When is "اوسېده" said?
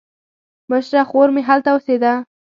1.73-2.13